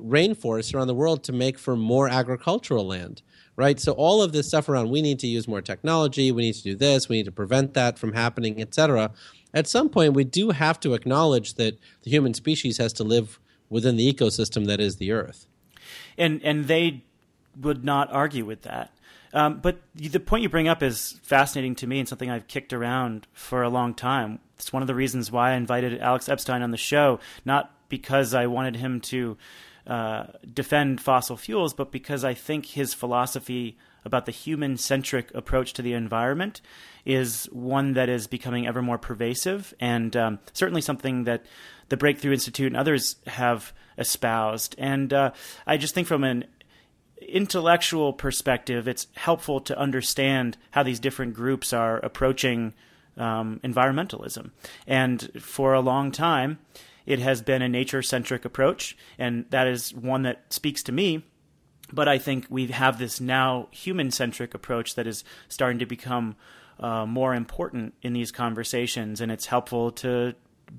[0.02, 3.22] rainforests around the world to make for more agricultural land
[3.56, 3.80] right?
[3.80, 6.64] So all of this stuff around we need to use more technology, we need to
[6.64, 9.12] do this, we need to prevent that from happening, etc.
[9.54, 13.40] At some point, we do have to acknowledge that the human species has to live
[13.70, 15.48] within the ecosystem that is the Earth.
[16.18, 17.04] And and they
[17.60, 18.92] would not argue with that.
[19.34, 22.72] Um, but the point you bring up is fascinating to me and something I've kicked
[22.72, 24.40] around for a long time.
[24.56, 28.36] It's one of the reasons why I invited Alex Epstein on the show, not because
[28.36, 29.38] I wanted him to
[29.88, 35.74] uh, defend fossil fuels, but because I think his philosophy about the human centric approach
[35.74, 36.62] to the environment
[37.06, 41.46] is one that is becoming ever more pervasive and um, certainly something that
[41.90, 44.76] the Breakthrough Institute and others have espoused.
[44.78, 45.32] And uh,
[45.68, 46.46] I just think from an
[47.22, 52.74] intellectual perspective, it's helpful to understand how these different groups are approaching
[53.18, 54.52] um, environmentalism.
[54.88, 56.60] And for a long time,
[57.06, 61.26] it has been a nature centric approach, and that is one that speaks to me.
[61.92, 66.36] But I think we have this now human centric approach that is starting to become
[66.80, 70.34] uh, more important in these conversations, and it's helpful to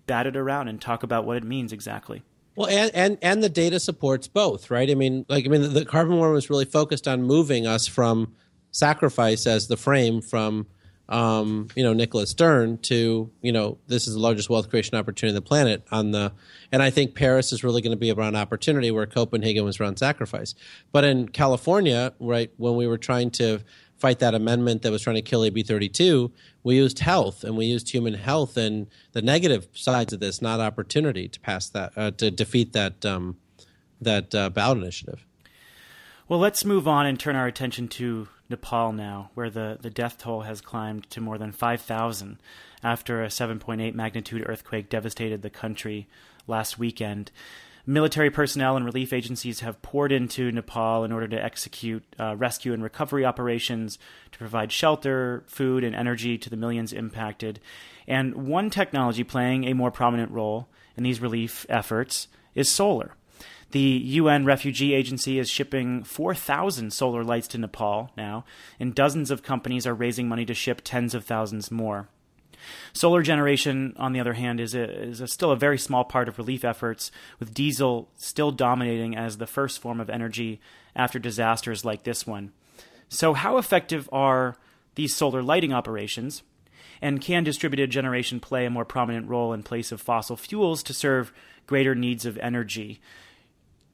[0.07, 2.23] bat it around and talk about what it means exactly.
[2.57, 4.89] Well, and, and and the data supports both, right?
[4.89, 7.87] I mean, like I mean, the, the carbon war was really focused on moving us
[7.87, 8.35] from
[8.71, 10.67] sacrifice as the frame from
[11.09, 15.37] um, you know, Nicholas Stern to, you know, this is the largest wealth creation opportunity
[15.37, 16.33] on the planet on the,
[16.73, 19.99] and I think Paris is really going to be around opportunity where Copenhagen was around
[19.99, 20.55] sacrifice.
[20.93, 23.61] But in California, right, when we were trying to
[23.99, 27.67] fight that amendment that was trying to kill AB 32, we used health and we
[27.67, 32.11] used human health and the negative sides of this, not opportunity to pass that, uh,
[32.13, 33.37] to defeat that, um,
[34.01, 35.25] that uh, ballot initiative.
[36.29, 40.19] Well, let's move on and turn our attention to Nepal now, where the, the death
[40.19, 42.39] toll has climbed to more than 5,000
[42.83, 46.07] after a 7.8 magnitude earthquake devastated the country
[46.47, 47.31] last weekend.
[47.87, 52.73] Military personnel and relief agencies have poured into Nepal in order to execute uh, rescue
[52.73, 53.99] and recovery operations
[54.33, 57.61] to provide shelter, food, and energy to the millions impacted.
[58.09, 63.17] And one technology playing a more prominent role in these relief efforts is solar.
[63.75, 68.45] The UN Refugee Agency is shipping 4,000 solar lights to Nepal now,
[68.79, 72.07] and dozens of companies are raising money to ship tens of thousands more.
[72.93, 76.29] Solar generation, on the other hand, is, a, is a still a very small part
[76.29, 77.11] of relief efforts,
[77.41, 80.61] with diesel still dominating as the first form of energy
[80.95, 82.53] after disasters like this one.
[83.09, 84.57] So, how effective are
[84.95, 86.45] these solar lighting operations?
[87.03, 90.95] And can distributed generation play a more prominent role in place of fossil fuels to
[90.95, 91.33] serve
[91.67, 93.01] greater needs of energy?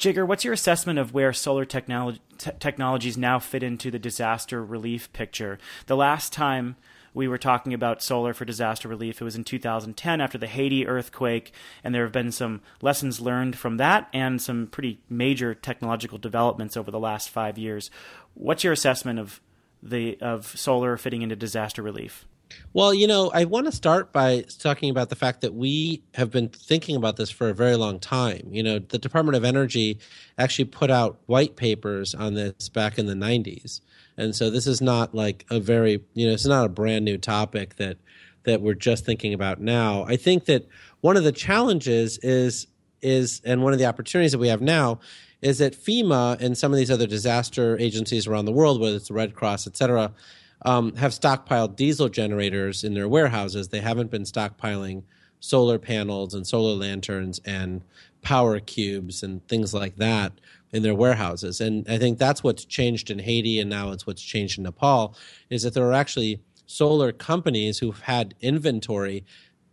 [0.01, 5.59] Jigar, what's your assessment of where solar technologies now fit into the disaster relief picture?
[5.89, 6.77] The last time
[7.13, 10.87] we were talking about solar for disaster relief, it was in 2010 after the Haiti
[10.87, 11.53] earthquake,
[11.85, 16.79] and there have been some lessons learned from that and some pretty major technological developments
[16.79, 17.91] over the last five years.
[18.33, 19.43] What's your assessment of
[19.83, 22.25] the of solar fitting into disaster relief?
[22.73, 26.31] Well, you know, I want to start by talking about the fact that we have
[26.31, 28.49] been thinking about this for a very long time.
[28.51, 29.99] You know, the Department of Energy
[30.39, 33.81] actually put out white papers on this back in the 90s.
[34.17, 37.19] And so this is not like a very, you know, it's not a brand new
[37.19, 37.99] topic that
[38.45, 40.05] that we're just thinking about now.
[40.05, 40.67] I think that
[41.03, 42.67] one of the challenges is
[43.03, 45.01] is and one of the opportunities that we have now
[45.43, 49.09] is that FEMA and some of these other disaster agencies around the world, whether it's
[49.09, 50.13] the Red Cross, et cetera,
[50.63, 53.69] um, have stockpiled diesel generators in their warehouses.
[53.69, 55.03] They haven't been stockpiling
[55.41, 57.83] solar panels and solar lanterns and
[58.23, 60.33] power cubes and things like that
[60.73, 61.61] in their warehouses.
[61.61, 65.17] And I think that's what's changed in Haiti, and now it's what's changed in Nepal,
[65.49, 69.25] is that there are actually solar companies who've had inventory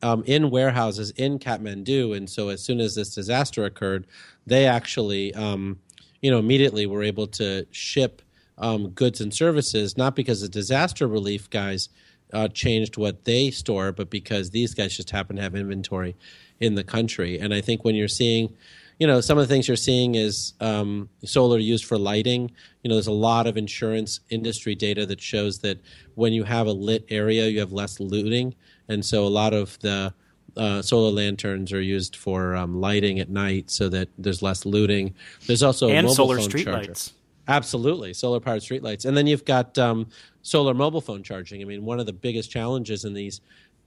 [0.02, 2.16] um, in warehouses in Kathmandu.
[2.16, 4.08] And so as soon as this disaster occurred,
[4.46, 5.80] they actually, um,
[6.22, 8.22] you know, immediately were able to ship
[8.58, 11.90] um, goods and services, not because the disaster relief guys
[12.34, 16.16] uh, changed what they store, but because these guys just happen to have inventory
[16.60, 17.40] in the country.
[17.40, 18.54] And I think when you're seeing,
[19.00, 22.52] you know, some of the things you're seeing is um, solar used for lighting.
[22.84, 25.80] You know, there's a lot of insurance industry data that shows that
[26.16, 28.56] when you have a lit area, you have less looting.
[28.90, 30.14] And so a lot of the
[30.56, 35.14] uh, solar lanterns are used for um, lighting at night so that there's less looting.
[35.46, 36.88] There's also and mobile solar phone street charger.
[36.88, 37.14] lights.
[37.48, 40.08] Absolutely, solar powered streetlights, and then you've got um,
[40.42, 41.62] solar mobile phone charging.
[41.62, 43.40] I mean, one of the biggest challenges in these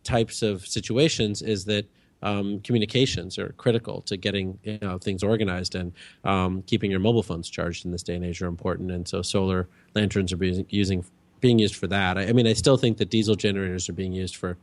[0.02, 1.86] types of situations is that
[2.22, 5.92] um, communications are critical to getting you know, things organized, and
[6.24, 8.90] um, keeping your mobile phones charged in this day and age are important.
[8.90, 11.04] And so, solar lanterns are being using
[11.40, 12.18] being used for that.
[12.18, 14.56] I, I mean, I still think that diesel generators are being used for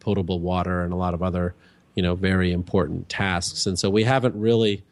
[0.00, 1.54] potable water and a lot of other
[1.94, 3.66] you know very important tasks.
[3.66, 4.84] And so, we haven't really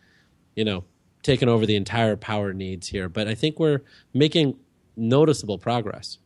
[0.57, 0.85] you know
[1.23, 3.83] taken over the entire power needs here, but I think we're
[4.13, 4.57] making
[4.97, 6.19] noticeable progress.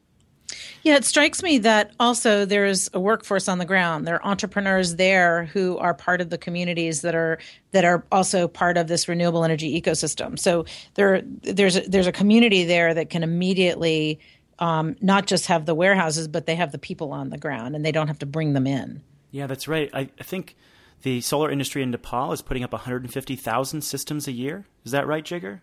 [0.83, 4.07] Yeah, it strikes me that also there's a workforce on the ground.
[4.07, 7.39] There are entrepreneurs there who are part of the communities that are
[7.73, 10.39] that are also part of this renewable energy ecosystem.
[10.39, 14.21] So there there's a, there's a community there that can immediately
[14.61, 17.85] um, not just have the warehouses, but they have the people on the ground, and
[17.85, 19.03] they don't have to bring them in.
[19.33, 19.91] Yeah, that's right.
[19.93, 20.57] I, I think
[21.03, 24.67] the solar industry in Nepal is putting up 150,000 systems a year.
[24.85, 25.61] Is that right, Jigar?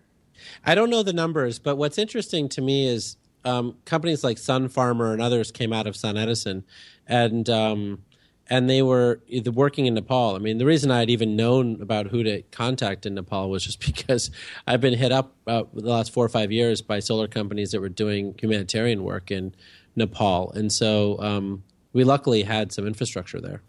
[0.65, 5.11] I don't know the numbers, but what's interesting to me is um, companies like SunFunder
[5.11, 6.63] and others came out of SunEdison,
[7.07, 8.03] and um,
[8.49, 9.21] and they were
[9.53, 10.35] working in Nepal.
[10.35, 13.63] I mean, the reason I had even known about who to contact in Nepal was
[13.63, 14.31] just because
[14.67, 17.81] I've been hit up uh, the last four or five years by solar companies that
[17.81, 19.53] were doing humanitarian work in
[19.95, 23.61] Nepal, and so um, we luckily had some infrastructure there.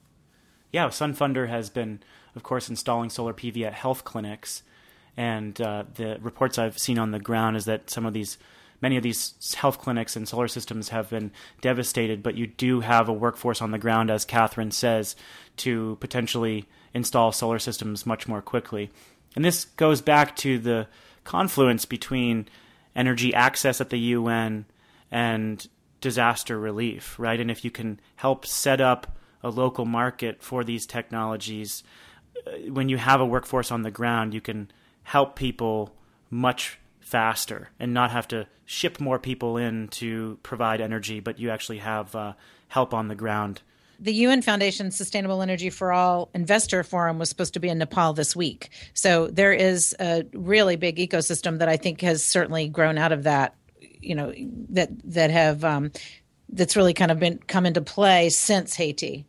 [0.74, 2.00] Yeah, SunFunder has been,
[2.34, 4.64] of course, installing solar PV at health clinics,
[5.16, 8.38] and uh, the reports I've seen on the ground is that some of these
[8.80, 13.08] many of these health clinics and solar systems have been devastated, but you do have
[13.08, 15.14] a workforce on the ground, as Katherine says,
[15.58, 18.90] to potentially install solar systems much more quickly.
[19.36, 20.88] And this goes back to the
[21.22, 22.48] confluence between
[22.96, 24.64] energy access at the UN
[25.08, 25.68] and
[26.00, 27.38] disaster relief, right?
[27.38, 31.84] And if you can help set up a local market for these technologies,
[32.46, 34.70] uh, when you have a workforce on the ground, you can
[35.04, 35.94] help people
[36.30, 41.50] much faster and not have to ship more people in to provide energy, but you
[41.50, 42.32] actually have uh,
[42.68, 43.60] help on the ground.
[44.00, 48.12] The UN Foundation Sustainable Energy for All Investor Forum was supposed to be in Nepal
[48.12, 48.70] this week.
[48.92, 53.22] So there is a really big ecosystem that I think has certainly grown out of
[53.24, 54.32] that, you know,
[54.70, 55.92] that that have um,
[56.48, 59.26] that's really kind of been come into play since Haiti.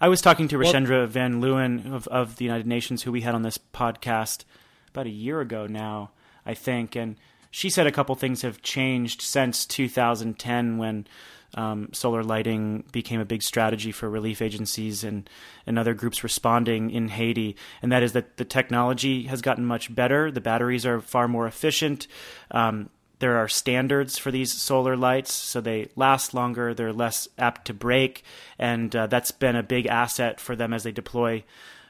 [0.00, 3.34] I was talking to Richenda Van Leeuwen of, of the United Nations, who we had
[3.34, 4.44] on this podcast
[4.90, 6.10] about a year ago now,
[6.44, 7.16] I think, and
[7.50, 11.06] she said a couple things have changed since 2010 when
[11.54, 15.28] um, solar lighting became a big strategy for relief agencies and,
[15.66, 17.56] and other groups responding in Haiti.
[17.80, 20.30] And that is that the technology has gotten much better.
[20.30, 22.06] The batteries are far more efficient.
[22.50, 27.66] Um, there are standards for these solar lights, so they last longer, they're less apt
[27.66, 28.22] to break,
[28.58, 31.42] and uh, that's been a big asset for them as they deploy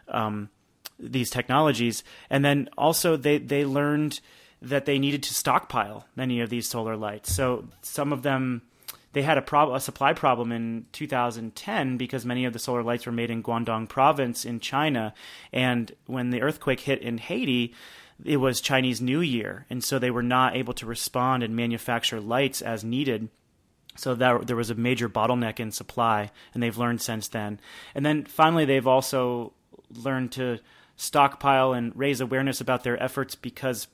[0.08, 0.48] um,
[0.98, 2.04] these technologies.
[2.30, 4.20] And then also, they, they learned
[4.62, 7.32] that they needed to stockpile many of these solar lights.
[7.32, 8.62] So some of them
[9.16, 13.07] they had a, prob- a supply problem in 2010 because many of the solar lights
[13.07, 15.14] were made in Guangdong province in China,
[15.55, 17.72] and when the earthquake hit in Haiti,
[18.22, 22.20] it was Chinese New Year, and so they were not able to respond and manufacture
[22.20, 23.31] lights as needed.
[23.96, 27.59] So that there was a major bottleneck in supply, and they've learned since then.
[27.94, 29.55] And then finally, they've also
[29.90, 30.59] learned to
[30.96, 33.88] stockpile and raise awareness about their efforts because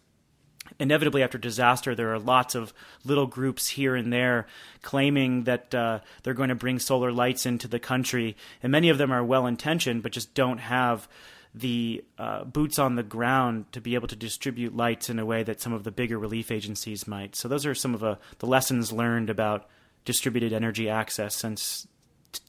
[0.78, 2.72] inevitably after disaster there are lots of
[3.04, 4.46] little groups here and there
[4.82, 8.37] claiming that uh, they're going to bring solar lights into the country.
[8.62, 11.08] And many of them are well intentioned but just don't have
[11.54, 15.42] the uh, boots on the ground to be able to distribute lights in a way
[15.42, 17.37] that some of the bigger relief agencies might.
[17.37, 19.68] So those are some of uh, the lessons learned about
[20.04, 21.87] distributed energy access since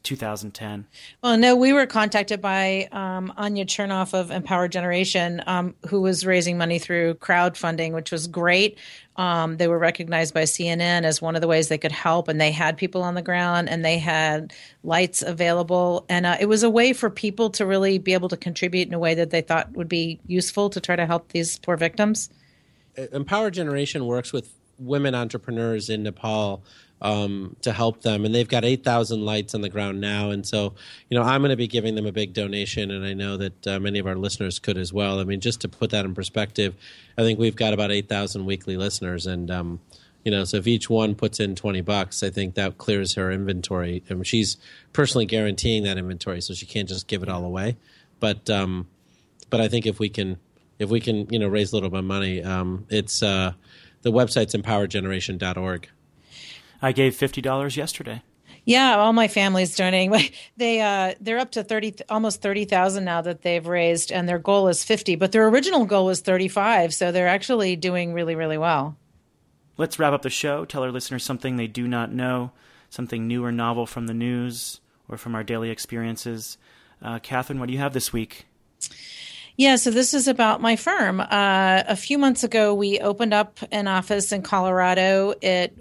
[0.04, 0.86] 2010.
[1.22, 6.26] Well, no, we were contacted by um, Anya Cherneff of Empower Generation, um, who was
[6.26, 8.78] raising money through crowdfunding, which was great.
[9.16, 12.40] Um, they were recognized by CNN as one of the ways they could help, and
[12.40, 14.54] they had people on the ground and they had
[14.84, 16.06] lights available.
[16.10, 18.94] And uh, it was a way for people to really be able to contribute in
[18.94, 22.30] a way that they thought would be useful to try to help these poor victims.
[22.96, 26.64] Empower Generation works with women entrepreneurs in Nepal
[27.04, 28.24] um, to help them.
[28.24, 30.32] And they've got 8,000 lights on the ground now.
[30.32, 30.74] And so,
[31.10, 32.90] you know, I'm going to be giving them a big donation.
[32.90, 35.20] And I know that uh, many of our listeners could as well.
[35.20, 36.76] I mean, just to put that in perspective,
[37.18, 39.28] I think we've got about 8,000 weekly listeners.
[39.28, 39.82] And, um,
[40.24, 43.30] you know, so if each one puts in 20 bucks, I think that clears her
[43.30, 44.02] inventory.
[44.10, 44.56] I mean, she's
[44.94, 47.76] personally guaranteeing that inventory, so she can't just give it all away.
[48.22, 48.88] But, um,
[49.50, 50.38] but I think if we can,
[50.80, 53.52] if we can, you know, raise a little bit of money, um, it's, uh,
[54.04, 55.90] the website's empowergeneration.org.
[56.84, 58.22] I gave fifty dollars yesterday.
[58.66, 60.14] Yeah, all my family's donating.
[60.58, 64.38] They uh, they're up to thirty, almost thirty thousand now that they've raised, and their
[64.38, 65.16] goal is fifty.
[65.16, 68.98] But their original goal was thirty-five, so they're actually doing really, really well.
[69.78, 70.66] Let's wrap up the show.
[70.66, 72.52] Tell our listeners something they do not know,
[72.90, 76.58] something new or novel from the news or from our daily experiences.
[77.02, 78.46] Uh, Katherine, what do you have this week?
[79.56, 81.20] Yeah, so this is about my firm.
[81.20, 85.34] Uh, a few months ago, we opened up an office in Colorado.
[85.42, 85.78] It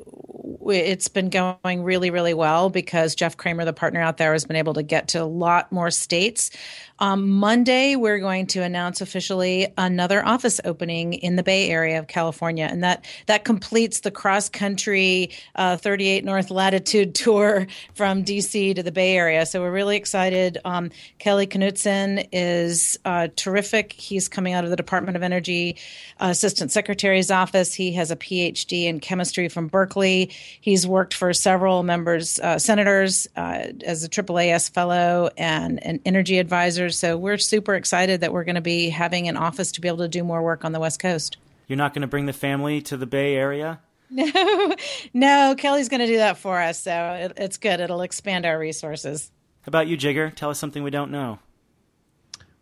[0.70, 4.56] it's been going really, really well because Jeff Kramer, the partner out there, has been
[4.56, 6.50] able to get to a lot more states.
[7.03, 12.07] Um, Monday, we're going to announce officially another office opening in the Bay Area of
[12.07, 18.76] California, and that that completes the cross country uh, 38 North latitude tour from DC
[18.76, 19.44] to the Bay Area.
[19.46, 20.59] So we're really excited.
[20.64, 23.94] Um, Kelly Knutson is uh, terrific.
[23.94, 25.78] He's coming out of the Department of Energy
[26.20, 27.74] uh, Assistant Secretary's office.
[27.74, 30.30] He has a PhD in chemistry from Berkeley.
[30.61, 36.38] He's worked for several members, uh, senators, uh, as a AAAS fellow and an energy
[36.38, 39.88] advisor so we're super excited that we're going to be having an office to be
[39.88, 41.36] able to do more work on the West Coast.
[41.66, 43.80] You're not going to bring the family to the Bay Area?
[44.11, 44.76] No,
[45.14, 46.80] no, Kelly's going to do that for us.
[46.80, 47.80] So it, it's good.
[47.80, 49.30] It'll expand our resources.
[49.62, 50.34] How about you, Jigar?
[50.34, 51.38] Tell us something we don't know.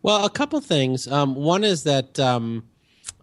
[0.01, 1.07] Well, a couple things.
[1.07, 2.63] Um, one is that um,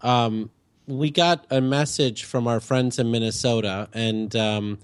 [0.01, 0.49] um,
[0.87, 4.79] we got a message from our friends in Minnesota, and um,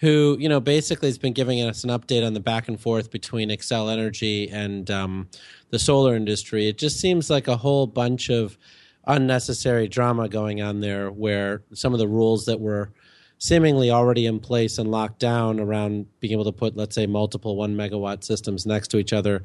[0.00, 3.10] who you know basically has been giving us an update on the back and forth
[3.10, 5.28] between Xcel Energy and um,
[5.70, 6.68] the solar industry.
[6.68, 8.58] It just seems like a whole bunch of
[9.06, 12.92] unnecessary drama going on there, where some of the rules that were
[13.38, 17.56] seemingly already in place and locked down around being able to put, let's say, multiple
[17.56, 19.42] one megawatt systems next to each other.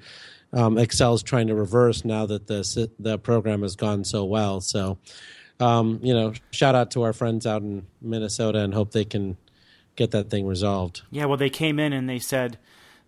[0.54, 4.62] Um, Xcel's trying to reverse now that the the program has gone so well.
[4.62, 5.00] So,
[5.60, 9.38] um, you know, shout out to our friends out in Minnesota and hope they can
[9.96, 11.02] get that thing resolved.
[11.12, 12.58] Yeah, well, they came in and they said,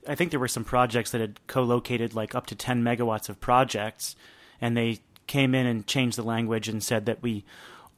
[0.07, 3.39] I think there were some projects that had co-located like up to 10 megawatts of
[3.39, 4.15] projects,
[4.61, 7.43] and they came in and changed the language and said that we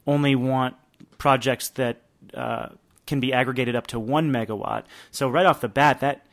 [0.07, 0.75] only want
[1.17, 2.01] projects that
[2.33, 2.69] uh,
[3.05, 4.83] can be aggregated up to one megawatt.
[5.11, 6.25] So right off the bat, that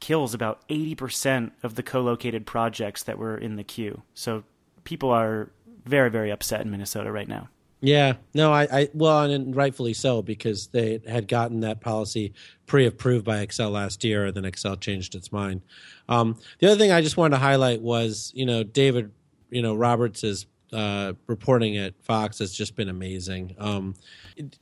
[0.00, 4.02] kills about 80% of the co-located projects that were in the queue.
[4.14, 4.44] So
[4.84, 5.50] people are
[5.84, 7.48] very, very upset in Minnesota right now.
[7.80, 12.32] Yeah, no, I, I well, and rightfully so because they had gotten that policy
[12.66, 15.62] pre-approved by Xcel last year, and then Xcel changed its mind.
[16.08, 19.12] Um, the other thing I just wanted to highlight was, you know, David,
[19.50, 23.54] you know, Roberts' uh, reporting at Vox has just been amazing.
[23.58, 23.94] Um,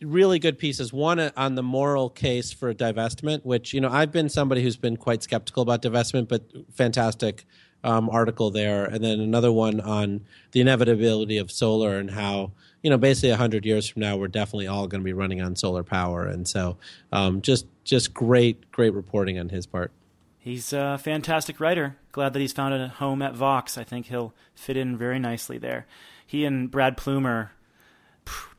[0.03, 0.93] really good pieces.
[0.93, 4.77] One uh, on the moral case for divestment, which you know I've been somebody who's
[4.77, 6.43] been quite skeptical about divestment, but
[6.75, 7.47] fantastic
[7.85, 10.23] um, article there, and then another one on
[10.53, 12.53] the inevitability of solar and how
[12.87, 15.57] you know, basically hundred years from now, we're definitely all going to be running on
[15.57, 16.77] solar power, and so
[17.11, 19.91] um, just just great great reporting on his part.
[20.39, 21.97] He's a fantastic writer.
[22.13, 23.77] Glad that he's found a home at Vox.
[23.77, 25.89] I think he'll fit in very nicely there.
[26.25, 27.51] He and Brad Plumer,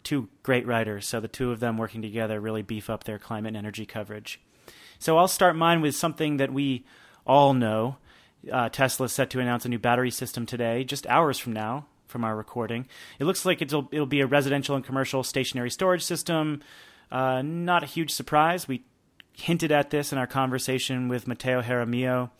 [0.03, 1.07] two great writers.
[1.07, 4.41] So the two of them working together really beef up their climate and energy coverage.
[4.99, 6.83] So I'll start mine with something that we
[7.25, 7.95] all know.
[8.51, 11.85] Uh, Tesla is set to announce a new battery system today, just hours from now
[12.07, 12.87] from our recording.
[13.19, 16.61] It looks like it'll it'll be a residential and commercial stationary storage system.
[17.11, 18.67] Uh, not a huge surprise.
[18.67, 18.83] We
[19.33, 22.31] hinted at this in our conversation with Matteo Jaramillo.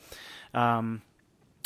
[0.54, 1.02] Um,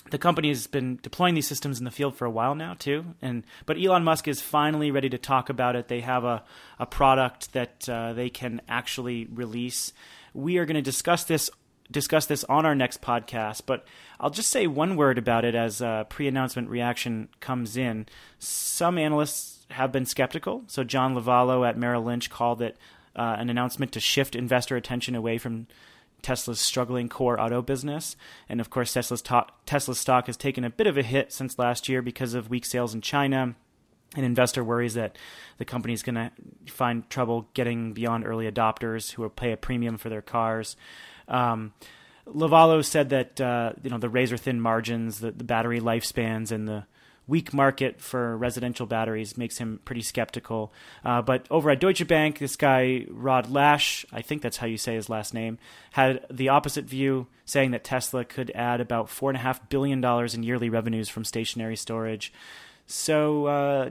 [0.10, 3.06] the company has been deploying these systems in the field for a while now too,
[3.22, 5.88] and but Elon Musk is finally ready to talk about it.
[5.88, 6.44] They have a
[6.80, 9.94] a product that uh, they can actually release.
[10.34, 11.50] We are going to discuss this
[11.92, 13.86] discuss this on our next podcast, but
[14.20, 18.08] I'll just say one word about it as a pre announcement reaction comes in.
[18.40, 20.64] Some analysts have been skeptical.
[20.68, 22.78] So, John Lovallo at Merrill Lynch called it
[23.16, 25.68] uh, an announcement to shift investor attention away from
[26.22, 28.16] Tesla's struggling core auto business.
[28.48, 29.24] And of course, Tesla's,
[29.66, 32.66] Tesla's stock has taken a bit of a hit since last year because of weak
[32.66, 33.56] sales in China.
[34.16, 35.18] An investor worries that
[35.58, 36.32] the company is going to
[36.68, 40.76] find trouble getting beyond early adopters who will pay a premium for their cars.
[41.32, 41.74] Um,
[42.28, 46.68] Lovallo said that uh, you know the razor thin margins, the, the battery lifespans, and
[46.68, 46.86] the
[47.28, 50.74] weak market for residential batteries makes him pretty skeptical.
[51.04, 54.78] Uh, but over at Deutsche Bank, this guy, Rod Lache, I think that's how you
[54.78, 55.58] say his last name,
[55.92, 61.10] had the opposite view, saying that Tesla could add about $4.5 billion in yearly revenues
[61.10, 62.34] from stationary storage.
[62.86, 63.90] So, uh,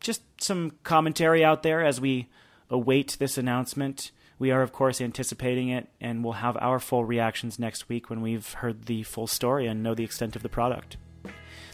[0.00, 2.28] just some commentary out there as we
[2.70, 4.10] await this announcement.
[4.40, 8.22] We are, of course, anticipating it, and we'll have our full reactions next week when
[8.22, 10.96] we've heard the full story and know the extent of the product.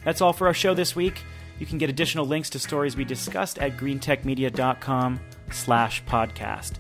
[0.05, 1.23] That's all for our show this week.
[1.61, 5.21] You can get additional links to stories we discussed at greentechmedia.com
[5.53, 6.73] slash podcast.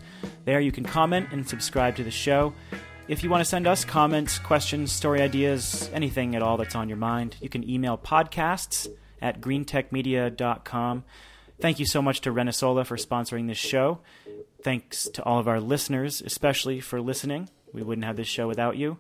[0.45, 2.53] There you can comment and subscribe to the show.
[3.07, 6.89] If you want to send us comments, questions, story ideas, anything at all that's on
[6.89, 8.89] your mind, you can email podcasts
[9.23, 11.05] at greentechmedia.com.
[11.61, 14.01] Thank you so much to ReneSola for sponsoring this show.
[14.63, 17.49] Thanks to all of our listeners, especially for listening.
[17.73, 18.99] We wouldn't have this show without you.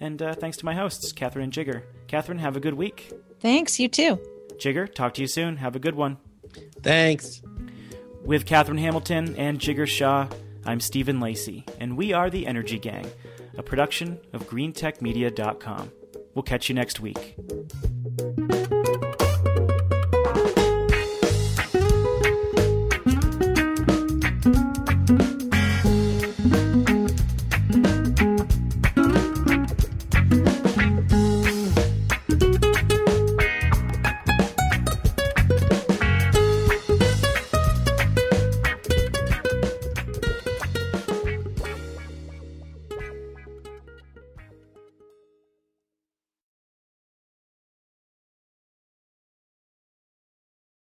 [0.00, 1.82] And uh, thanks to my hosts, Katherine and Jigar.
[2.08, 3.12] Katherine, have a good week.
[3.40, 4.18] Thanks, you too.
[4.56, 5.56] Jigar, talk to you soon.
[5.56, 6.18] Have a good one.
[6.82, 7.42] Thanks.
[8.24, 10.28] With Katherine Hamilton and Jigar Shah,
[10.64, 13.10] I'm Stephen Lacey, and we are the Energy Gang,
[13.58, 15.90] a production of GreenTechMedia.com.
[16.34, 17.36] We'll catch you next week.